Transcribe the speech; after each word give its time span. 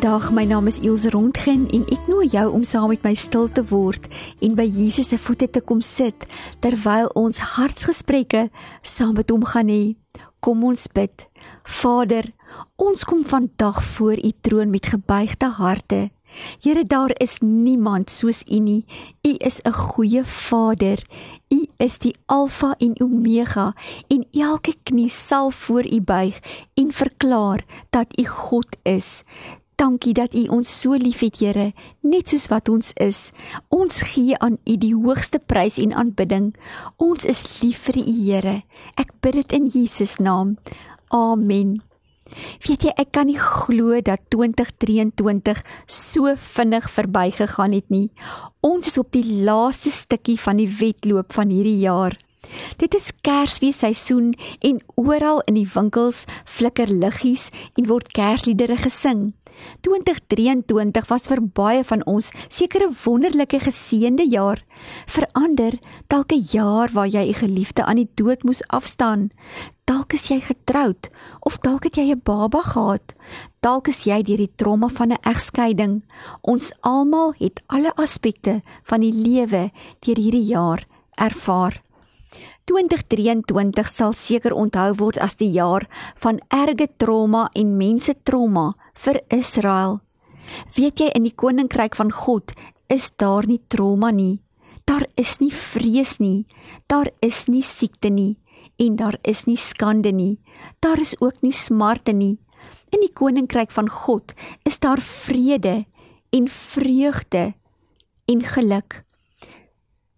Goeiedag, 0.00 0.30
my 0.32 0.46
naam 0.48 0.66
is 0.66 0.78
Ilse 0.80 1.10
Rondgen 1.12 1.66
en 1.76 1.82
ek 1.92 2.06
nooi 2.08 2.30
jou 2.32 2.46
om 2.56 2.62
saam 2.64 2.86
met 2.88 3.02
my 3.04 3.10
stil 3.12 3.50
te 3.52 3.60
word 3.68 4.06
en 4.40 4.54
by 4.56 4.64
Jesus 4.64 5.10
se 5.12 5.18
voete 5.20 5.44
te 5.52 5.60
kom 5.60 5.82
sit 5.84 6.24
terwyl 6.64 7.10
ons 7.20 7.42
hartsgesprekke 7.58 8.46
saam 8.80 9.12
met 9.18 9.28
hom 9.28 9.44
gaan 9.44 9.68
hê. 9.68 9.98
Kom 10.40 10.64
ons 10.64 10.86
bid. 10.96 11.26
Vader, 11.82 12.30
ons 12.80 13.04
kom 13.04 13.26
vandag 13.28 13.82
voor 13.98 14.24
U 14.24 14.32
troon 14.40 14.72
met 14.72 14.88
gebuigde 14.88 15.52
harte. 15.60 16.00
Here, 16.64 16.84
daar 16.86 17.12
is 17.20 17.38
niemand 17.44 18.10
soos 18.10 18.40
U 18.48 18.58
nie. 18.58 18.86
U 19.26 19.34
is 19.36 19.60
'n 19.64 19.72
goeie 19.72 20.24
Vader. 20.24 21.02
U 21.52 21.66
is 21.76 21.98
die 21.98 22.16
Alfa 22.26 22.74
en 22.78 22.94
Omega 23.00 23.74
en 24.08 24.24
elke 24.32 24.74
knie 24.82 25.10
sal 25.10 25.50
voor 25.50 25.84
U 25.84 26.00
buig 26.00 26.40
en 26.74 26.92
verklaar 26.92 27.64
dat 27.90 28.18
U 28.18 28.24
God 28.24 28.76
is. 28.82 29.24
Dankie 29.80 30.12
dat 30.12 30.34
U 30.36 30.42
ons 30.52 30.68
so 30.68 30.92
liefhet, 30.92 31.38
Here, 31.40 31.70
net 32.04 32.28
soos 32.28 32.50
wat 32.52 32.68
ons 32.68 32.90
is. 33.00 33.30
Ons 33.72 34.02
gee 34.10 34.36
aan 34.36 34.58
U 34.68 34.74
die 34.76 34.92
hoogste 34.92 35.40
prys 35.40 35.78
en 35.80 35.94
aanbidding. 35.96 36.50
Ons 37.00 37.24
is 37.24 37.46
lief 37.62 37.86
vir 37.86 38.02
U, 38.02 38.04
Here. 38.04 38.58
Ek 39.00 39.14
bid 39.24 39.38
dit 39.38 39.56
in 39.56 39.70
Jesus 39.72 40.18
naam. 40.20 40.58
Amen. 41.08 41.78
Weet 42.66 42.84
jy, 42.84 42.92
ek 43.00 43.14
kan 43.16 43.30
nie 43.32 43.40
glo 43.40 43.96
dat 44.04 44.28
2023 44.28 45.64
so 45.88 46.36
vinnig 46.36 46.92
verbygegaan 46.92 47.72
het 47.72 47.88
nie. 47.88 48.10
Ons 48.60 48.92
is 48.92 49.00
op 49.00 49.08
die 49.16 49.24
laaste 49.24 49.88
stukkie 49.88 50.36
van 50.44 50.60
die 50.60 50.68
wedloop 50.68 51.32
van 51.32 51.56
hierdie 51.56 51.80
jaar. 51.86 52.20
Dit 52.76 52.94
is 52.94 53.14
Kersfeesseisoen 53.24 54.34
en 54.60 54.84
oral 55.00 55.40
in 55.48 55.56
die 55.56 55.68
winkels 55.72 56.26
flikker 56.44 56.92
liggies 56.92 57.48
en 57.80 57.88
word 57.88 58.12
Kersliedere 58.12 58.76
gesing. 58.84 59.30
2023 59.80 61.08
was 61.08 61.26
vir 61.26 61.40
baie 61.42 61.84
van 61.84 62.04
ons 62.06 62.32
seker 62.48 62.82
'n 62.88 62.96
wonderlike 63.04 63.60
geseënde 63.60 64.26
jaar. 64.28 64.64
Verander 65.06 65.78
dalk 66.08 66.32
'n 66.32 66.44
jaar 66.52 66.88
waar 66.92 67.08
jy 67.08 67.28
'n 67.28 67.34
geliefde 67.34 67.84
aan 67.84 67.96
die 67.96 68.10
dood 68.14 68.42
moes 68.42 68.62
afstaan. 68.68 69.30
Dalk 69.84 70.12
is 70.12 70.28
jy 70.28 70.40
getroud 70.40 71.10
of 71.40 71.58
dalk 71.58 71.84
het 71.84 71.96
jy 71.96 72.12
'n 72.12 72.20
baba 72.24 72.62
gehad. 72.62 73.14
Dalk 73.60 73.88
is 73.88 74.04
jy 74.04 74.22
deur 74.22 74.36
die 74.36 74.52
trauma 74.56 74.88
van 74.88 75.12
'n 75.12 75.22
egskeiding. 75.22 76.02
Ons 76.40 76.72
almal 76.80 77.34
het 77.38 77.60
alle 77.66 77.92
aspekte 77.96 78.62
van 78.84 79.00
die 79.00 79.12
lewe 79.12 79.70
deur 80.00 80.16
hierdie 80.16 80.46
jaar 80.46 80.86
ervaar. 81.14 81.82
2023 82.64 83.88
sal 83.88 84.12
seker 84.12 84.54
onthou 84.54 84.92
word 84.98 85.18
as 85.18 85.36
die 85.40 85.50
jaar 85.54 85.86
van 86.22 86.40
erge 86.50 86.88
trauma 86.98 87.48
en 87.54 87.76
mense 87.76 88.14
trauma 88.24 88.72
vir 88.94 89.20
Israel. 89.30 90.00
Weet 90.76 91.00
jy 91.00 91.08
in 91.14 91.26
die 91.28 91.34
koninkryk 91.34 91.96
van 91.98 92.12
God 92.12 92.54
is 92.90 93.10
daar 93.16 93.46
nie 93.46 93.60
trauma 93.68 94.10
nie. 94.10 94.40
Daar 94.84 95.06
is 95.16 95.38
nie 95.40 95.52
vrees 95.54 96.18
nie. 96.18 96.46
Daar 96.90 97.10
is 97.22 97.46
nie 97.48 97.62
siekte 97.62 98.10
nie 98.10 98.36
en 98.80 98.96
daar 98.96 99.18
is 99.28 99.44
nie 99.46 99.58
skande 99.60 100.12
nie. 100.12 100.38
Daar 100.80 101.00
is 101.00 101.14
ook 101.20 101.42
nie 101.42 101.52
smarte 101.52 102.12
nie. 102.12 102.38
In 102.90 103.02
die 103.04 103.12
koninkryk 103.12 103.70
van 103.70 103.88
God 103.88 104.34
is 104.64 104.80
daar 104.80 105.00
vrede 105.00 105.84
en 106.30 106.48
vreugde 106.48 107.52
en 108.26 108.42
geluk 108.42 109.02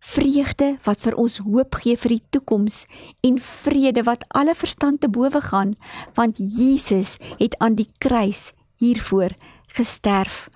vreugde 0.02 0.76
wat 0.86 1.00
vir 1.04 1.14
ons 1.20 1.38
hoop 1.46 1.78
gee 1.82 1.96
vir 1.96 2.16
die 2.16 2.24
toekoms 2.34 2.82
en 3.22 3.38
vrede 3.38 4.02
wat 4.08 4.24
alle 4.34 4.54
verstand 4.58 5.00
te 5.04 5.10
bowe 5.12 5.40
gaan 5.50 5.76
want 6.18 6.40
Jesus 6.42 7.18
het 7.38 7.54
aan 7.62 7.78
die 7.78 7.88
kruis 8.02 8.50
hiervoor 8.82 9.36
gesterf. 9.76 10.48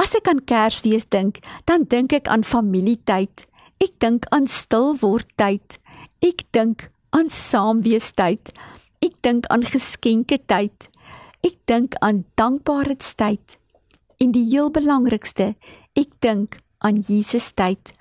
As 0.00 0.14
ek 0.18 0.30
aan 0.30 0.40
Kersfees 0.46 1.04
dink, 1.10 1.42
dan 1.68 1.84
dink 1.90 2.14
ek 2.16 2.30
aan 2.30 2.46
familietyd. 2.46 3.44
Ek 3.82 3.92
dink 4.02 4.26
aan 4.34 4.48
stil 4.50 4.96
word 5.02 5.28
tyd. 5.38 5.78
Ek 6.22 6.46
dink 6.54 6.88
aan 7.14 7.28
saamwees 7.30 8.12
tyd. 8.18 8.50
Ek 9.02 9.18
dink 9.26 9.46
aan 9.52 9.66
geskenke 9.66 10.38
tyd. 10.50 10.88
Ek 11.42 11.58
dink 11.70 11.98
aan 12.00 12.22
dankbaarheidstyd. 12.38 13.58
En 14.22 14.34
die 14.34 14.46
heel 14.46 14.70
belangrikste, 14.70 15.52
ek 15.98 16.14
dink 16.22 16.58
aan 16.82 17.02
Jesus 17.06 17.52
tyd. 17.54 17.94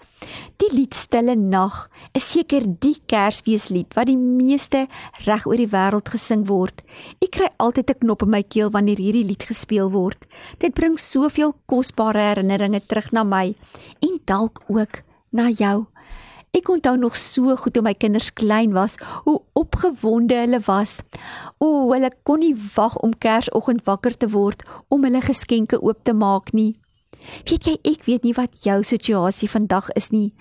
Die 0.61 0.69
lied 0.69 0.93
Stille 0.93 1.35
Nag 1.35 1.87
is 2.17 2.27
seker 2.33 2.65
die 2.83 2.97
Kersfeeslied 3.09 3.95
wat 3.97 4.09
die 4.09 4.17
meeste 4.19 4.83
reg 5.25 5.47
oor 5.49 5.57
die 5.57 5.69
wêreld 5.71 6.11
gesing 6.13 6.43
word. 6.49 6.83
Ek 7.21 7.31
kry 7.37 7.49
altyd 7.57 7.89
'n 7.89 8.01
knop 8.03 8.21
in 8.25 8.29
my 8.29 8.43
keel 8.43 8.69
wanneer 8.69 9.01
hierdie 9.01 9.25
lied 9.25 9.43
gespeel 9.49 9.89
word. 9.89 10.27
Dit 10.59 10.75
bring 10.75 10.97
soveel 10.97 11.55
kosbare 11.65 12.21
herinneringe 12.21 12.81
terug 12.85 13.11
na 13.11 13.23
my 13.23 13.55
en 14.01 14.19
dalk 14.25 14.61
ook 14.69 15.03
na 15.31 15.49
jou. 15.49 15.87
Ek 16.51 16.67
onthou 16.67 16.97
nog 16.97 17.15
so 17.15 17.55
goed 17.55 17.73
toe 17.73 17.81
my 17.81 17.93
kinders 17.93 18.33
klein 18.33 18.73
was, 18.73 18.97
hoe 19.23 19.39
opgewonde 19.55 20.35
hulle 20.35 20.59
was. 20.65 20.99
O, 21.59 21.91
hulle 21.93 22.11
kon 22.23 22.39
nie 22.43 22.55
wag 22.75 22.97
om 22.99 23.13
Kersoggend 23.15 23.85
wakker 23.87 24.17
te 24.17 24.27
word 24.27 24.65
om 24.89 25.03
hulle 25.07 25.21
geskenke 25.21 25.79
oop 25.79 26.03
te 26.03 26.13
maak 26.13 26.51
nie. 26.51 26.75
Weet 27.49 27.67
jy, 27.67 27.75
ek 27.87 28.05
weet 28.07 28.25
nie 28.25 28.33
wat 28.37 28.63
jou 28.65 28.79
situasie 28.85 29.49
vandag 29.51 29.89
is 29.99 30.09
nie, 30.13 30.33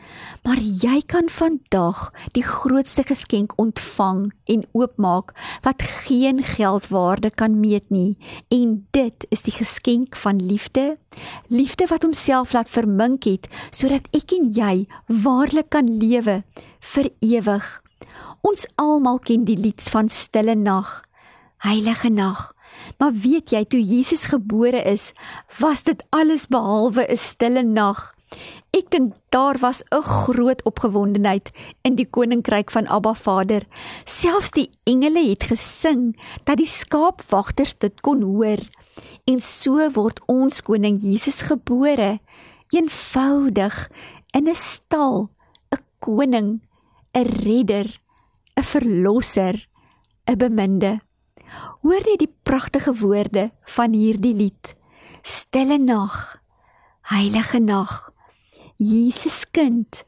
maar 0.44 0.60
jy 0.60 1.00
kan 1.06 1.28
vandag 1.32 2.10
die 2.36 2.44
grootste 2.46 3.04
geskenk 3.08 3.56
ontvang 3.60 4.30
en 4.52 4.64
oopmaak 4.76 5.34
wat 5.66 5.84
geen 6.06 6.42
geldwaarde 6.44 7.30
kan 7.30 7.58
meet 7.60 7.90
nie, 7.90 8.16
en 8.48 8.80
dit 8.96 9.26
is 9.30 9.44
die 9.46 9.54
geskenk 9.54 10.16
van 10.16 10.40
liefde. 10.40 10.96
Liefde 11.48 11.86
wat 11.90 12.06
homself 12.06 12.54
laat 12.56 12.70
vermink 12.70 13.26
het 13.28 13.48
sodat 13.70 14.08
ek 14.16 14.32
en 14.36 14.50
jy 14.54 14.86
waarlik 15.08 15.70
kan 15.74 15.88
lewe 15.88 16.42
vir 16.94 17.10
ewig. 17.20 17.66
Ons 18.46 18.64
almal 18.80 19.20
ken 19.20 19.44
die 19.44 19.58
lied 19.58 19.82
van 19.92 20.08
stille 20.08 20.54
nag. 20.56 21.02
Heilige 21.60 22.08
nag. 22.08 22.54
Maar 22.98 23.12
weet 23.12 23.50
jy 23.50 23.64
toe 23.64 23.82
Jesus 23.82 24.24
gebore 24.24 24.82
is, 24.82 25.12
was 25.58 25.82
dit 25.82 26.02
alles 26.10 26.46
behalwe 26.46 27.06
'n 27.08 27.16
stille 27.16 27.62
nag. 27.62 28.14
Ek 28.70 28.90
dink 28.90 29.14
daar 29.34 29.58
was 29.58 29.82
'n 29.90 30.02
groot 30.02 30.62
opgewondenheid 30.62 31.50
in 31.82 31.94
die 31.94 32.06
koninkryk 32.06 32.70
van 32.70 32.86
Abba 32.86 33.14
Vader. 33.14 33.66
Selfs 34.04 34.50
die 34.50 34.70
engele 34.84 35.28
het 35.28 35.44
gesing 35.44 36.16
dat 36.44 36.56
die 36.56 36.66
skaapwagters 36.66 37.74
dit 37.78 38.00
kon 38.00 38.22
hoor. 38.22 38.60
En 39.24 39.40
so 39.40 39.90
word 39.90 40.20
ons 40.26 40.62
koning 40.62 41.00
Jesus 41.02 41.40
gebore, 41.40 42.20
eenvoudig 42.70 43.90
in 44.32 44.48
'n 44.48 44.54
stal, 44.54 45.30
'n 45.74 45.82
koning, 45.98 46.62
'n 47.14 47.26
redder, 47.44 48.00
'n 48.56 48.62
verlosser, 48.62 49.68
'n 50.26 50.38
beminde. 50.38 51.00
Hoor 51.80 52.02
net 52.04 52.20
die 52.20 52.34
pragtige 52.44 52.92
woorde 53.00 53.46
van 53.72 53.94
hierdie 53.96 54.34
lied. 54.36 54.74
Stille 55.24 55.78
nag, 55.80 56.36
heilige 57.08 57.60
nag. 57.60 58.10
Jesus 58.76 59.46
kind, 59.48 60.02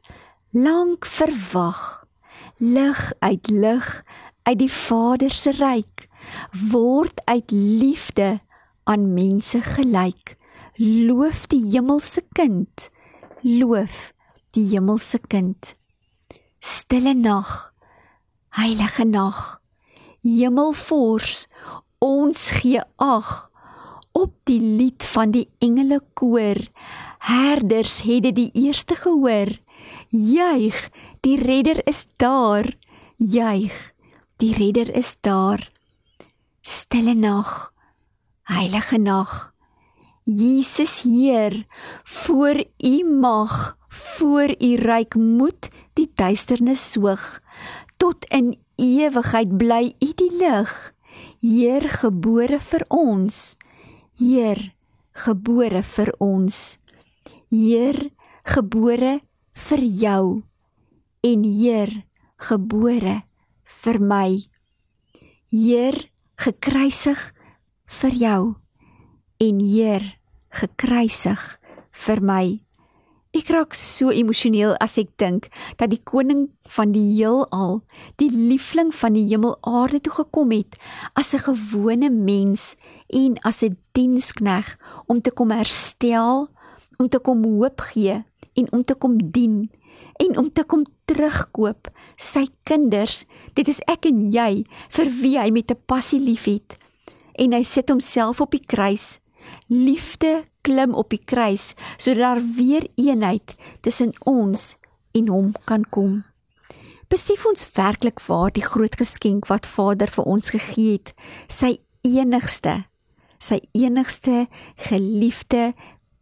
lank 0.53 1.07
verwag, 1.09 2.05
lig 2.61 3.01
uit 3.25 3.49
lig 3.49 3.89
uit 4.43 4.59
die 4.61 4.73
Vader 4.73 5.33
se 5.33 5.55
ryk, 5.57 6.09
word 6.73 7.25
uit 7.25 7.51
liefde 7.57 8.43
aan 8.85 9.09
mense 9.17 9.63
gelyk. 9.65 10.37
Loof 10.77 11.47
die 11.53 11.63
hemelse 11.71 12.25
kind, 12.37 12.91
loof 13.41 14.13
die 14.53 14.67
hemelse 14.75 15.21
kind. 15.25 15.73
Stille 16.61 17.17
nag, 17.17 17.73
heilige 18.61 19.09
nag 19.09 19.62
hemelvors 20.23 21.47
ons 22.03 22.49
gee 22.59 22.83
ag 22.97 23.51
op 24.13 24.33
die 24.49 24.61
lied 24.61 25.05
van 25.15 25.31
die 25.35 25.49
engele 25.63 26.01
koor 26.19 26.59
herders 27.23 28.01
het 28.03 28.23
dit 28.27 28.37
die 28.37 28.51
eerste 28.67 28.97
gehoor. 28.99 29.55
Juig 30.11 30.89
die 31.23 31.39
redder 31.39 31.81
is 31.87 32.07
daar. 32.17 32.67
Juig 33.17 33.93
die 34.43 34.53
redder 34.55 34.91
is 34.97 35.17
daar. 35.21 35.71
Stille 36.63 37.15
nag 37.15 37.73
heilige 38.53 38.99
nag. 38.99 39.53
Jesus 40.25 41.03
Heer 41.03 41.67
voor 42.05 42.65
u 42.79 43.05
mag 43.21 43.77
voor 43.89 44.55
u 44.59 44.75
ryk 44.75 45.15
moed 45.15 45.69
die 45.93 46.11
duisternis 46.15 46.93
soog. 46.93 47.41
Tot 47.97 48.25
in 48.25 48.59
ewigheid 48.77 49.57
bly 49.59 49.95
U 50.01 50.11
die 50.19 50.31
lig. 50.37 50.73
Heer 51.43 51.89
gebore 51.91 52.61
vir 52.61 52.85
ons. 52.89 53.57
Heer 54.19 54.73
gebore 55.13 55.83
vir 55.83 56.13
ons. 56.23 56.79
Heer 57.53 58.11
gebore 58.49 59.21
vir 59.53 59.83
jou 59.85 60.25
en 61.23 61.45
Heer 61.45 61.93
gebore 62.37 63.23
vir 63.83 64.01
my. 64.01 64.31
Heer 65.53 65.99
gekruisig 66.41 67.21
vir 68.01 68.19
jou 68.25 68.43
en 69.43 69.61
Heer 69.61 70.07
gekruisig 70.51 71.43
vir 71.93 72.23
my. 72.23 72.47
Ek 73.33 73.49
raak 73.49 73.73
so 73.73 74.13
emosioneel 74.13 74.75
as 74.85 74.99
ek 75.01 75.15
dink 75.17 75.47
dat 75.81 75.89
die 75.89 76.03
koning 76.05 76.51
van 76.75 76.91
die 76.93 77.15
heelal, 77.15 77.79
die 78.21 78.29
liefling 78.29 78.91
van 78.93 79.17
die 79.17 79.25
hemelaarde 79.31 80.03
toe 80.05 80.13
gekom 80.19 80.53
het 80.53 80.77
as 81.17 81.33
'n 81.33 81.41
gewone 81.49 82.11
mens 82.13 82.77
en 83.09 83.41
as 83.41 83.65
'n 83.65 83.79
dienskneg 83.97 84.77
om 85.09 85.23
te 85.23 85.31
kom 85.31 85.49
herstel, 85.51 86.53
om 86.99 87.09
te 87.09 87.19
kom 87.19 87.45
hoop 87.45 87.81
gee 87.81 88.21
en 88.53 88.67
om 88.73 88.85
te 88.85 88.95
kom 88.95 89.17
dien 89.33 89.71
en 90.21 90.37
om 90.37 90.53
te 90.53 90.65
kom 90.65 90.85
terugkoop 91.07 91.89
sy 92.17 92.49
kinders. 92.65 93.25
Dit 93.55 93.69
is 93.69 93.81
ek 93.89 94.05
en 94.05 94.31
jy 94.31 94.65
vir 94.91 95.09
wie 95.23 95.39
hy 95.39 95.51
met 95.51 95.71
'n 95.71 95.81
passie 95.87 96.21
liefhet. 96.21 96.77
En 97.39 97.53
hy 97.53 97.63
sit 97.63 97.89
homself 97.89 98.41
op 98.41 98.51
die 98.51 98.67
kruis. 98.67 99.22
Liefde 99.67 100.45
klim 100.63 100.95
op 100.95 101.11
die 101.11 101.23
kruis 101.25 101.73
sodat 101.97 102.23
daar 102.23 102.43
weer 102.57 102.87
eenheid 102.95 103.55
tussen 103.81 104.13
ons 104.25 104.77
en 105.13 105.29
hom 105.29 105.55
kan 105.65 105.85
kom. 105.91 106.23
Besef 107.13 107.45
ons 107.45 107.67
werklik 107.77 108.23
waar 108.25 108.53
die 108.55 108.65
groot 108.65 108.95
geskenk 108.97 109.51
wat 109.51 109.67
Vader 109.69 110.09
vir 110.09 110.25
ons 110.25 110.53
gegee 110.55 110.95
het, 110.97 111.13
sy 111.49 111.75
enigste, 112.09 112.85
sy 113.37 113.59
enigste 113.77 114.47
geliefde, 114.89 115.73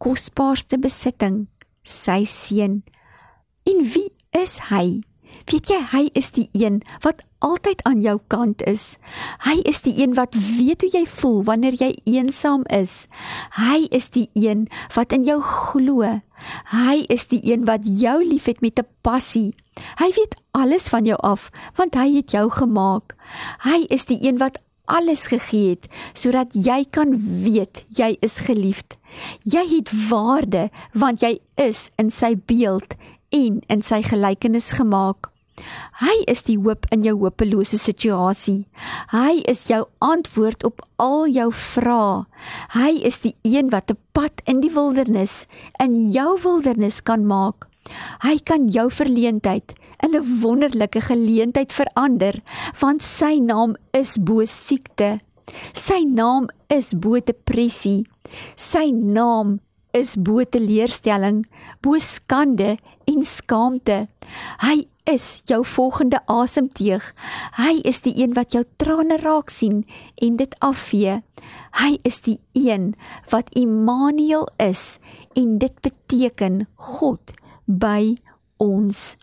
kosbaarste 0.02 0.80
besitting, 0.82 1.44
sy 1.84 2.24
seun. 2.26 2.80
En 3.68 3.84
wie 3.94 4.08
is 4.34 4.58
hy? 4.72 5.02
Weet 5.50 5.66
jy, 5.66 5.80
hy 5.90 6.04
is 6.14 6.30
die 6.30 6.46
een 6.54 6.76
wat 7.02 7.24
altyd 7.42 7.80
aan 7.88 8.04
jou 8.04 8.20
kant 8.30 8.62
is. 8.70 9.00
Hy 9.42 9.56
is 9.66 9.80
die 9.82 9.96
een 9.98 10.12
wat 10.14 10.36
weet 10.36 10.84
hoe 10.84 10.90
jy 10.92 11.02
voel 11.10 11.40
wanneer 11.48 11.74
jy 11.74 11.88
eensaam 12.06 12.62
is. 12.70 13.08
Hy 13.58 13.88
is 13.90 14.06
die 14.14 14.28
een 14.38 14.68
wat 14.94 15.10
in 15.16 15.24
jou 15.26 15.40
glo. 15.42 16.06
Hy 16.70 16.96
is 17.10 17.26
die 17.32 17.40
een 17.42 17.66
wat 17.66 17.82
jou 17.82 18.20
liefhet 18.22 18.62
met 18.62 18.78
'n 18.78 18.86
passie. 19.02 19.50
Hy 19.98 20.12
weet 20.14 20.38
alles 20.54 20.88
van 20.88 21.04
jou 21.04 21.18
af 21.18 21.50
want 21.74 21.94
hy 21.94 22.14
het 22.14 22.30
jou 22.30 22.50
gemaak. 22.50 23.16
Hy 23.66 23.86
is 23.88 24.04
die 24.04 24.22
een 24.22 24.38
wat 24.38 24.58
alles 24.86 25.26
gegee 25.26 25.70
het 25.70 25.88
sodat 26.14 26.48
jy 26.52 26.84
kan 26.90 27.18
weet 27.42 27.84
jy 27.88 28.16
is 28.20 28.38
geliefd. 28.38 28.98
Jy 29.42 29.66
het 29.76 29.90
waarde 30.08 30.70
want 30.92 31.20
jy 31.20 31.40
is 31.56 31.90
in 31.96 32.10
sy 32.10 32.36
beeld 32.46 32.94
en 33.30 33.60
in 33.66 33.82
sy 33.82 34.02
gelykenis 34.02 34.72
gemaak. 34.72 35.29
Hy 36.00 36.24
is 36.30 36.42
die 36.46 36.56
hoop 36.56 36.86
in 36.94 37.04
jou 37.04 37.16
hopelose 37.20 37.78
situasie. 37.78 38.66
Hy 39.12 39.42
is 39.50 39.66
jou 39.68 39.84
antwoord 40.00 40.64
op 40.64 40.80
al 40.96 41.26
jou 41.28 41.50
vrae. 41.52 42.24
Hy 42.76 42.92
is 43.04 43.20
die 43.20 43.34
een 43.44 43.70
wat 43.70 43.90
'n 43.90 43.98
pad 44.12 44.40
in 44.46 44.60
die 44.60 44.72
wildernis 44.72 45.46
in 45.78 46.10
jou 46.10 46.38
wildernis 46.40 47.02
kan 47.02 47.26
maak. 47.26 47.66
Hy 48.22 48.38
kan 48.44 48.68
jou 48.68 48.90
verleentheid 48.90 49.72
in 50.02 50.14
'n 50.14 50.40
wonderlike 50.40 51.00
geleentheid 51.00 51.72
verander, 51.72 52.42
want 52.80 53.02
sy 53.02 53.38
naam 53.38 53.76
is 53.92 54.18
bo 54.18 54.44
siekte. 54.44 55.20
Sy 55.72 56.04
naam 56.04 56.48
is 56.68 56.94
bo 56.94 57.18
depressie. 57.20 58.06
Sy 58.56 58.90
naam 58.92 59.60
is 59.92 60.16
bo 60.16 60.44
teleurstelling, 60.44 61.46
bo 61.82 61.98
skande 61.98 62.78
en 63.06 63.24
skaamte. 63.24 64.06
Hy 64.62 64.86
is 65.04 65.40
jou 65.48 65.64
volgende 65.66 66.20
asemteug. 66.26 67.12
Hy 67.56 67.80
is 67.88 68.02
die 68.04 68.14
een 68.22 68.34
wat 68.36 68.52
jou 68.52 68.64
trane 68.76 69.16
raak 69.22 69.50
sien 69.50 69.84
en 70.22 70.36
dit 70.36 70.54
afvee. 70.58 71.20
Hy 71.80 71.92
is 72.02 72.20
die 72.26 72.38
een 72.52 72.94
wat 73.30 73.50
Immanuel 73.56 74.48
is 74.58 74.98
en 75.38 75.58
dit 75.58 75.80
beteken 75.80 76.66
God 76.76 77.34
by 77.66 78.16
ons. 78.58 79.16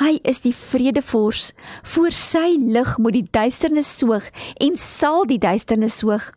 Hy 0.00 0.16
is 0.24 0.40
die 0.44 0.54
vredevors. 0.56 1.52
Voor 1.82 2.14
sy 2.16 2.56
lig 2.58 2.96
moet 2.98 3.18
die 3.18 3.28
duisternis 3.30 3.90
soog 4.00 4.28
en 4.60 4.76
sal 4.80 5.26
die 5.28 5.40
duisternis 5.40 6.00
soog. 6.02 6.30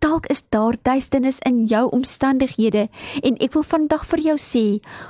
Dalk 0.00 0.26
is 0.32 0.42
daar 0.50 0.76
duisternis 0.82 1.40
in 1.46 1.64
jou 1.70 1.86
omstandighede 1.92 2.88
en 3.22 3.38
ek 3.40 3.54
wil 3.54 3.66
vandag 3.66 4.04
vir 4.12 4.24
jou 4.30 4.36
sê, 4.40 4.64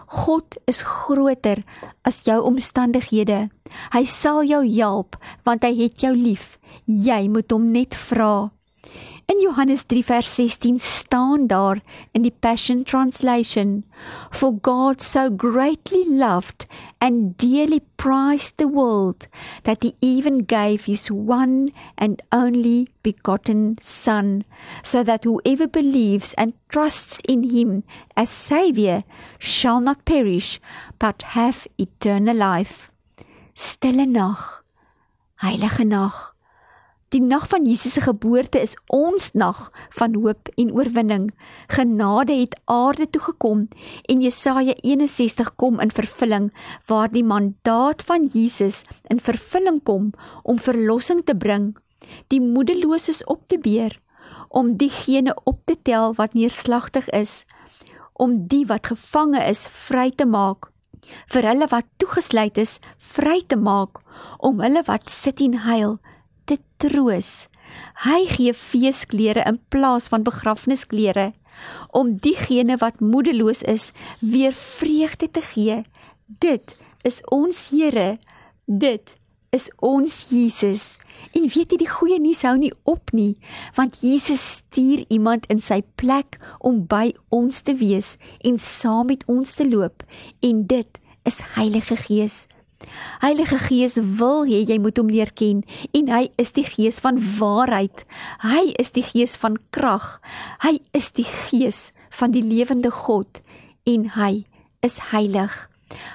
God 0.07 0.59
is 0.71 0.83
groter 0.83 1.65
as 2.03 2.23
jou 2.27 2.41
omstandighede. 2.51 3.49
Hy 3.95 4.05
sal 4.05 4.43
jou 4.49 4.63
help 4.67 5.17
want 5.45 5.65
hy 5.65 5.75
het 5.85 6.03
jou 6.03 6.15
lief. 6.17 6.59
Jy 6.87 7.29
moet 7.31 7.53
hom 7.53 7.71
net 7.71 7.95
vra. 7.95 8.51
In 9.31 9.39
Johannes 9.41 9.85
3 9.87 10.03
vers 10.03 10.35
16 10.35 10.81
staan 10.81 11.47
daar 11.47 11.79
in 12.11 12.23
die 12.23 12.35
Passion 12.41 12.83
Translation: 12.83 13.85
For 14.33 14.53
God 14.61 15.01
so 15.01 15.31
greatly 15.31 16.03
loved 16.05 16.67
and 16.99 17.39
dearly 17.39 17.81
prized 17.97 18.57
the 18.57 18.67
world 18.67 19.29
that 19.63 19.85
he 19.85 19.95
even 20.01 20.47
gave 20.47 20.87
his 20.87 21.09
one 21.13 21.71
and 21.97 22.21
only 22.33 22.89
begotten 23.03 23.77
son 23.79 24.43
so 24.83 25.05
that 25.05 25.23
whoever 25.23 25.69
believes 25.69 26.35
and 26.35 26.53
trusts 26.69 27.21
in 27.29 27.45
him 27.45 27.85
as 28.17 28.31
savior 28.31 29.05
shall 29.39 29.81
not 29.81 30.05
perish 30.05 30.61
but 30.99 31.23
have 31.23 31.69
eternal 31.79 32.37
life. 32.37 32.91
Stille 33.55 34.07
nag. 34.07 34.65
Heilige 35.39 35.85
nag. 35.85 36.40
Die 37.11 37.21
nag 37.21 37.49
van 37.51 37.65
Jesus 37.67 37.97
se 37.97 38.01
geboorte 38.05 38.61
is 38.63 38.77
ons 38.95 39.33
nag 39.35 39.59
van 39.99 40.13
hoop 40.15 40.49
en 40.55 40.69
oorwinning. 40.71 41.25
Genade 41.67 42.37
het 42.39 42.53
aarde 42.71 43.09
toe 43.11 43.23
gekom 43.25 43.65
en 44.07 44.21
Jesaja 44.23 44.77
61 44.79 45.51
kom 45.59 45.81
in 45.83 45.91
vervulling 45.91 46.53
waar 46.87 47.11
die 47.11 47.25
mandaat 47.27 48.05
van 48.07 48.29
Jesus 48.31 48.85
in 49.11 49.19
vervulling 49.19 49.81
kom 49.83 50.13
om 50.43 50.63
verlossing 50.63 51.25
te 51.27 51.35
bring, 51.35 51.73
die 52.31 52.41
moedeloses 52.41 53.25
op 53.27 53.43
te 53.51 53.59
beer, 53.59 53.99
om 54.49 54.77
diegene 54.79 55.35
op 55.45 55.59
te 55.67 55.75
tel 55.83 56.15
wat 56.15 56.39
neerslagtig 56.39 57.11
is, 57.11 57.43
om 58.15 58.47
die 58.47 58.63
wat 58.71 58.87
gevange 58.87 59.43
is 59.51 59.67
vry 59.67 60.13
te 60.15 60.29
maak, 60.31 60.71
vir 61.27 61.51
hulle 61.51 61.67
wat 61.75 61.91
toegesluit 61.99 62.63
is 62.63 62.79
vry 63.11 63.41
te 63.51 63.59
maak, 63.59 63.99
om 64.39 64.63
hulle 64.63 64.87
wat 64.87 65.11
sit 65.11 65.43
en 65.43 65.59
huil 65.67 65.99
te 66.51 66.59
troos. 66.83 67.47
Hy 68.05 68.25
gee 68.35 68.55
feesklere 68.57 69.45
in 69.47 69.61
plaas 69.71 70.11
van 70.11 70.27
begrafnisklere 70.27 71.31
om 71.95 72.17
diegene 72.23 72.79
wat 72.81 73.01
moedeloos 73.05 73.63
is 73.63 73.91
weer 74.21 74.53
vreugde 74.57 75.31
te 75.31 75.43
gee. 75.53 75.83
Dit 76.27 76.77
is 77.03 77.21
ons 77.31 77.69
Here. 77.71 78.19
Dit 78.67 79.17
is 79.51 79.71
ons 79.83 80.29
Jesus. 80.31 80.99
En 81.35 81.43
weet 81.43 81.75
jy 81.75 81.79
die 81.83 81.91
goeie 81.91 82.21
nuus 82.23 82.43
hou 82.47 82.55
nie 82.59 82.73
op 82.89 83.11
nie, 83.17 83.35
want 83.77 83.99
Jesus 84.05 84.43
stuur 84.61 85.03
iemand 85.11 85.49
in 85.53 85.61
sy 85.63 85.81
plek 86.01 86.39
om 86.59 86.85
by 86.91 87.11
ons 87.35 87.63
te 87.67 87.75
wees 87.77 88.15
en 88.47 88.61
saam 88.63 89.11
met 89.11 89.27
ons 89.31 89.55
te 89.59 89.67
loop 89.69 90.07
en 90.47 90.65
dit 90.71 91.01
is 91.29 91.43
Heilige 91.57 91.99
Gees. 91.99 92.47
Heilige 93.21 93.59
Gees 93.59 93.99
wil 94.01 94.47
hê 94.49 94.63
jy 94.65 94.79
moet 94.81 94.99
hom 94.99 95.11
leer 95.13 95.31
ken 95.37 95.63
en 95.97 96.09
hy 96.13 96.29
is 96.41 96.55
die 96.57 96.65
Gees 96.65 97.01
van 97.05 97.21
waarheid. 97.39 98.05
Hy 98.45 98.73
is 98.81 98.95
die 98.97 99.05
Gees 99.05 99.37
van 99.41 99.59
krag. 99.75 100.19
Hy 100.65 100.79
is 100.97 101.13
die 101.13 101.27
Gees 101.29 101.91
van 102.11 102.33
die 102.37 102.45
lewende 102.45 102.91
God 102.91 103.43
en 103.89 104.09
hy 104.17 104.47
is 104.87 104.99
heilig. 105.11 105.67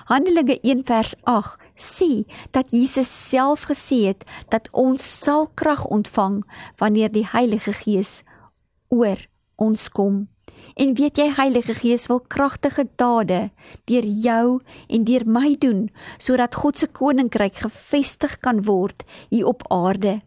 Handelinge 0.09 0.57
1 0.63 0.85
vers 0.87 1.15
8 1.23 1.59
sê 1.75 2.23
dat 2.55 2.71
Jesus 2.71 3.09
self 3.11 3.67
gesê 3.69 4.05
het 4.07 4.23
dat 4.49 4.69
ons 4.71 5.03
sal 5.03 5.49
krag 5.59 5.83
ontvang 5.85 6.43
wanneer 6.79 7.11
die 7.11 7.27
Heilige 7.27 7.73
Gees 7.73 8.23
oor 8.89 9.19
ons 9.55 9.89
kom. 9.89 10.25
En 10.75 10.91
weet 10.93 11.15
jy 11.17 11.29
Heilige 11.37 11.73
Gees 11.73 12.09
wil 12.11 12.19
kragtige 12.19 12.83
dade 12.99 13.49
deur 13.87 14.03
jou 14.03 14.59
en 14.91 15.05
deur 15.07 15.23
my 15.23 15.55
doen 15.59 15.85
sodat 16.19 16.57
God 16.59 16.75
se 16.77 16.89
koninkryk 16.91 17.61
gefestig 17.63 18.39
kan 18.43 18.59
word 18.67 19.05
hier 19.29 19.47
op 19.47 19.63
aarde. 19.71 20.19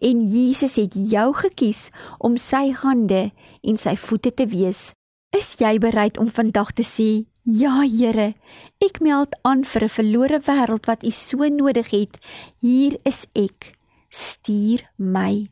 En 0.00 0.24
Jesus 0.26 0.78
het 0.80 0.96
jou 0.96 1.28
gekies 1.42 1.90
om 2.18 2.40
sy 2.40 2.70
hande 2.80 3.28
en 3.60 3.78
sy 3.78 3.94
voete 4.00 4.32
te 4.34 4.48
wees. 4.48 4.90
Is 5.36 5.52
jy 5.60 5.76
bereid 5.78 6.18
om 6.18 6.32
vandag 6.32 6.72
te 6.72 6.82
sê: 6.82 7.26
"Ja, 7.44 7.84
Here, 7.84 8.34
ek 8.80 9.00
meld 9.00 9.36
aan 9.44 9.64
vir 9.64 9.84
'n 9.84 9.96
verlore 9.98 10.40
wêreld 10.40 10.86
wat 10.86 11.04
U 11.04 11.10
so 11.10 11.36
nodig 11.48 11.90
het. 11.90 12.16
Hier 12.58 12.98
is 13.04 13.26
ek. 13.34 13.76
Stuur 14.08 14.80
my." 14.96 15.50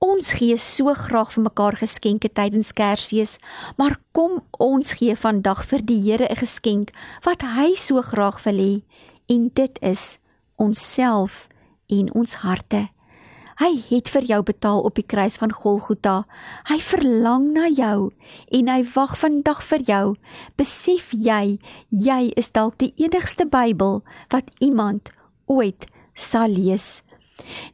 Ons 0.00 0.30
gee 0.32 0.56
so 0.56 0.94
graag 0.96 1.34
vir 1.34 1.42
mekaar 1.44 1.76
geskenke 1.76 2.30
tydens 2.32 2.70
Kersfees, 2.72 3.34
maar 3.76 3.98
kom 4.16 4.38
ons 4.56 4.94
gee 4.96 5.12
vandag 5.12 5.66
vir 5.68 5.82
die 5.84 5.98
Here 6.00 6.24
'n 6.24 6.40
geskenk 6.40 6.88
wat 7.26 7.42
hy 7.42 7.76
so 7.76 8.00
graag 8.00 8.40
wil 8.46 8.56
hê, 8.56 8.82
en 9.28 9.50
dit 9.52 9.78
is 9.82 10.18
onsself 10.56 11.48
en 11.88 12.08
ons 12.14 12.34
harte. 12.34 12.88
Hy 13.60 13.76
het 13.90 14.08
vir 14.08 14.22
jou 14.22 14.42
betaal 14.42 14.80
op 14.80 14.94
die 14.94 15.04
kruis 15.04 15.36
van 15.36 15.52
Golgotha. 15.52 16.24
Hy 16.64 16.78
verlang 16.80 17.52
na 17.52 17.68
jou 17.68 18.10
en 18.50 18.68
hy 18.68 18.82
wag 18.94 19.18
vandag 19.18 19.62
vir 19.62 19.82
jou. 19.84 20.16
Besef 20.56 21.12
jy, 21.12 21.58
jy 21.90 22.32
is 22.36 22.48
dalk 22.48 22.78
die 22.78 22.94
enigste 22.96 23.44
Bybel 23.44 24.02
wat 24.30 24.48
iemand 24.60 25.10
ooit 25.46 25.84
sal 26.14 26.48
lees. 26.48 27.02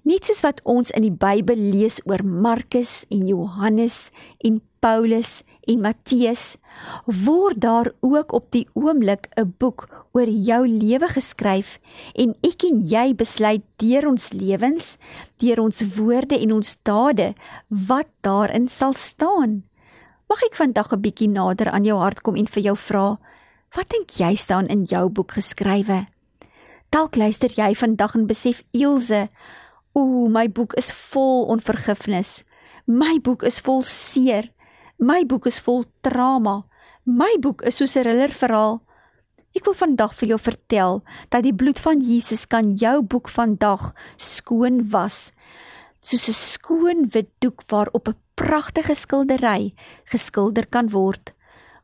Net 0.05 0.25
soos 0.25 0.43
wat 0.43 0.61
ons 0.65 0.91
in 0.91 1.03
die 1.03 1.15
Bybel 1.15 1.57
lees 1.57 2.01
oor 2.05 2.25
Markus 2.25 3.05
en 3.11 3.27
Johannes 3.27 4.11
en 4.45 4.61
Paulus 4.81 5.43
en 5.67 5.81
Matteus, 5.83 6.57
word 7.07 7.59
daar 7.65 7.91
ook 8.01 8.33
op 8.33 8.51
die 8.55 8.67
oomblik 8.75 9.29
'n 9.37 9.55
boek 9.59 9.89
oor 10.13 10.29
jou 10.29 10.63
lewe 10.69 11.09
geskryf 11.09 11.79
en 12.15 12.35
ek 12.43 12.65
en 12.65 12.83
jy 12.83 13.15
besluit 13.15 13.65
deur 13.77 14.07
ons 14.07 14.33
lewens, 14.33 14.97
deur 15.39 15.61
ons 15.61 15.83
woorde 15.97 16.39
en 16.39 16.53
ons 16.53 16.77
dade 16.83 17.35
wat 17.69 18.09
daarin 18.21 18.69
sal 18.69 18.95
staan. 18.95 19.65
Mag 20.29 20.43
ek 20.43 20.57
vandag 20.57 20.93
'n 20.93 21.01
bietjie 21.01 21.29
nader 21.29 21.71
aan 21.71 21.85
jou 21.85 21.99
hart 21.99 22.23
kom 22.23 22.37
en 22.37 22.47
vir 22.47 22.63
jou 22.63 22.77
vra, 22.77 23.19
wat 23.77 23.89
dink 23.91 24.11
jy 24.11 24.35
staan 24.35 24.67
in 24.69 24.85
jou 24.85 25.09
boek 25.09 25.33
geskrywe? 25.33 26.07
Dalk 26.91 27.17
luister 27.17 27.51
jy 27.51 27.75
vandag 27.75 28.15
en 28.15 28.27
besef 28.27 28.63
Ilse, 28.73 29.27
ooh, 29.97 30.29
my 30.31 30.47
boek 30.49 30.77
is 30.79 30.93
vol 30.93 31.47
onvergifnis. 31.51 32.45
My 32.87 33.19
boek 33.19 33.43
is 33.43 33.59
vol 33.61 33.83
seer. 33.83 34.53
My 34.99 35.25
boek 35.27 35.47
is 35.51 35.59
vol 35.61 35.85
trauma. 36.07 36.65
My 37.05 37.33
boek 37.43 37.63
is 37.63 37.77
soos 37.77 37.97
'n 37.97 38.03
thriller 38.03 38.33
verhaal. 38.33 38.81
Ek 39.57 39.65
wil 39.65 39.75
vandag 39.75 40.15
vir 40.15 40.29
jou 40.29 40.39
vertel 40.39 41.03
dat 41.31 41.43
die 41.43 41.55
bloed 41.55 41.79
van 41.81 42.01
Jesus 42.01 42.47
kan 42.47 42.75
jou 42.77 43.03
boek 43.03 43.29
vandag 43.29 43.95
skoon 44.17 44.91
was. 44.91 45.33
Soos 46.03 46.29
'n 46.29 46.33
skoon 46.33 47.09
wit 47.13 47.31
doek 47.41 47.63
waarop 47.69 48.09
'n 48.09 48.17
pragtige 48.35 48.95
skildery 48.95 49.75
geskilder 50.05 50.67
kan 50.67 50.91
word. 50.91 51.33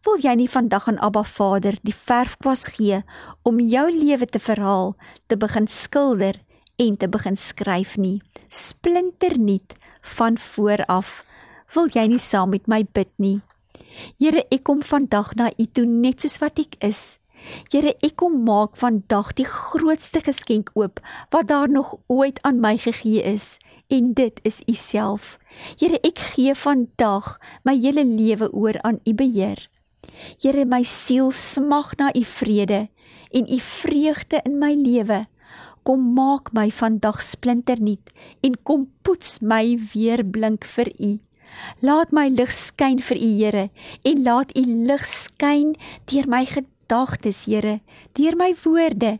Wil 0.03 0.19
jy 0.19 0.33
nie 0.35 0.49
vandag 0.51 0.89
aan 0.91 0.97
Abba 0.99 1.21
Vader 1.23 1.77
die 1.87 1.95
verfkwas 1.95 2.65
gee 2.75 3.05
om 3.47 3.61
jou 3.63 3.85
lewe 3.87 4.27
te 4.27 4.41
verhaal, 4.43 4.97
te 5.31 5.37
begin 5.39 5.69
skilder 5.71 6.41
en 6.83 6.97
te 6.99 7.07
begin 7.07 7.37
skryf 7.39 7.95
nie? 7.95 8.19
Splinternuut 8.51 9.77
van 10.17 10.39
voor 10.43 10.83
af 10.91 11.21
wil 11.77 11.87
jy 11.95 12.09
nie 12.11 12.19
saam 12.19 12.51
met 12.51 12.67
my 12.67 12.83
bid 12.83 13.13
nie. 13.23 13.39
Here, 14.19 14.43
ek 14.51 14.65
kom 14.67 14.83
vandag 14.83 15.37
na 15.39 15.53
U 15.55 15.67
toe 15.71 15.87
net 15.87 16.27
soos 16.27 16.41
wat 16.43 16.59
ek 16.59 16.75
is. 16.83 17.21
Here, 17.71 17.95
ek 18.03 18.17
kom 18.19 18.41
maak 18.43 18.75
vandag 18.83 19.31
die 19.39 19.47
grootste 19.47 20.19
geskenk 20.27 20.75
oop 20.75 20.99
wat 21.31 21.47
daar 21.47 21.71
nog 21.71 21.95
ooit 22.11 22.43
aan 22.43 22.59
my 22.59 22.75
gegee 22.75 23.23
is, 23.23 23.55
en 23.87 24.11
dit 24.19 24.43
is 24.43 24.59
U 24.67 24.75
self. 24.75 25.39
Here, 25.79 26.03
ek 26.03 26.19
gee 26.35 26.59
vandag 26.59 27.37
my 27.63 27.79
hele 27.79 28.03
lewe 28.03 28.51
oor 28.51 28.83
aan 28.83 28.99
U 29.07 29.15
beheer. 29.15 29.63
Here, 30.43 30.65
my 30.67 30.83
siel 30.83 31.31
smag 31.31 31.93
na 32.01 32.09
U 32.19 32.23
vrede 32.27 32.89
en 33.31 33.45
U 33.47 33.59
vreugde 33.63 34.41
in 34.45 34.59
my 34.59 34.73
lewe. 34.75 35.27
Kom 35.87 36.13
maak 36.15 36.53
my 36.53 36.71
vandag 36.71 37.21
splinternuut 37.23 38.11
en 38.43 38.57
kom 38.63 38.89
poets 39.07 39.39
my 39.39 39.79
weer 39.93 40.25
blink 40.25 40.67
vir 40.75 40.91
U. 40.99 41.13
Laat 41.79 42.11
my 42.11 42.27
lig 42.33 42.51
skyn 42.51 42.99
vir 42.99 43.19
U, 43.19 43.31
Here, 43.39 43.69
en 44.03 44.23
laat 44.27 44.51
U 44.59 44.65
lig 44.67 45.05
skyn 45.07 45.77
deur 46.11 46.27
my 46.27 46.43
gedagtes, 46.49 47.45
Here, 47.47 47.79
deur 48.19 48.39
my 48.39 48.51
woorde, 48.65 49.19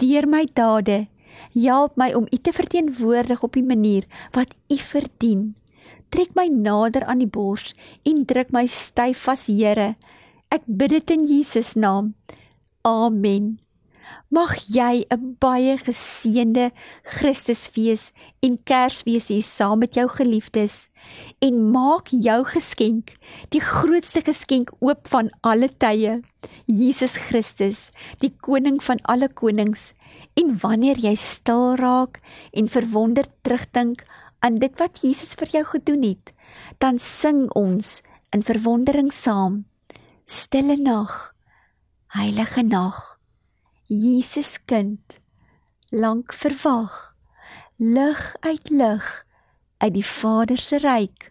deur 0.00 0.28
my 0.28 0.44
dade. 0.52 1.06
Help 1.54 1.96
my 1.96 2.10
om 2.12 2.26
U 2.28 2.36
te 2.36 2.52
verteenwoordig 2.52 3.40
op 3.42 3.56
die 3.56 3.64
manier 3.64 4.04
wat 4.36 4.52
U 4.68 4.76
verdien. 4.76 5.54
Trek 6.12 6.36
my 6.36 6.48
nader 6.52 7.04
aan 7.08 7.24
die 7.24 7.30
bors 7.30 7.72
en 8.04 8.24
druk 8.28 8.52
my 8.52 8.66
styf 8.68 9.24
vas, 9.28 9.46
Here. 9.48 9.94
Ek 10.48 10.64
bid 10.64 10.94
dit 10.94 11.10
in 11.12 11.26
Jesus 11.28 11.74
naam. 11.76 12.14
Amen. 12.80 13.58
Mag 14.32 14.54
jy 14.64 15.04
'n 15.12 15.36
baie 15.44 15.76
geseënde 15.76 16.70
Christusfees 17.04 18.12
en 18.40 18.56
Kersfees 18.64 19.28
hê 19.28 19.42
saam 19.44 19.78
met 19.84 19.92
jou 19.94 20.08
geliefdes 20.08 20.88
en 21.44 21.70
maak 21.70 22.08
jou 22.08 22.44
geskenk, 22.44 23.12
die 23.52 23.60
grootste 23.60 24.24
geskenk 24.24 24.72
oop 24.80 25.08
van 25.12 25.30
alle 25.42 25.68
tye, 25.68 26.22
Jesus 26.64 27.16
Christus, 27.28 27.90
die 28.20 28.32
koning 28.40 28.80
van 28.80 29.04
alle 29.04 29.28
konings. 29.28 29.92
En 30.40 30.56
wanneer 30.64 30.96
jy 30.96 31.16
stil 31.16 31.76
raak 31.76 32.20
en 32.52 32.68
verwonderd 32.68 33.30
terugdink 33.42 34.04
aan 34.40 34.58
dit 34.58 34.72
wat 34.80 35.02
Jesus 35.04 35.34
vir 35.34 35.48
jou 35.60 35.64
gedoen 35.76 36.02
het, 36.02 36.32
dan 36.80 36.98
sing 36.98 37.50
ons 37.52 38.00
in 38.32 38.42
verwondering 38.42 39.12
saam. 39.12 39.67
Stille 40.28 40.76
nag, 40.76 41.34
heilige 42.12 42.62
nag. 42.62 43.18
Jesus 43.88 44.58
kind, 44.68 45.20
lank 45.88 46.34
verwag, 46.36 47.14
lig 47.78 48.36
uit 48.40 48.68
lig 48.68 49.06
uit 49.78 49.94
die 49.94 50.04
Vader 50.04 50.60
se 50.60 50.82
ryk 50.82 51.30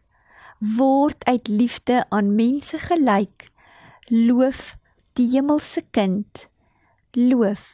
word 0.79 1.25
uit 1.29 1.47
liefde 1.47 2.05
aan 2.09 2.33
mense 2.39 2.79
gelyk 2.79 3.51
loof 4.09 4.77
die 5.19 5.27
hemelse 5.35 5.83
kind 5.91 6.47
loof 7.13 7.67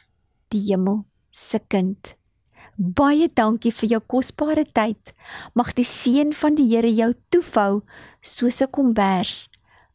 die 0.52 0.60
hemel 0.66 1.04
se 1.30 1.62
kind 1.72 2.12
baie 2.76 3.30
dankie 3.32 3.72
vir 3.72 3.94
jou 3.94 4.02
kosbare 4.16 4.66
tyd 4.76 5.14
mag 5.54 5.72
die 5.78 5.88
seën 5.88 6.36
van 6.36 6.58
die 6.58 6.68
Here 6.74 6.92
jou 6.92 7.12
toefou 7.30 7.80
soos 8.20 8.60
'n 8.60 8.74
kombers 8.74 9.48